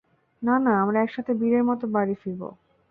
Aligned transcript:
না, 0.41 0.55
না, 0.65 0.73
আমরা 0.83 0.97
একসাথে 1.01 1.31
বীরের 1.39 1.63
মতো 1.69 1.85
বাড়ি 1.95 2.15
ফিরব! 2.21 2.41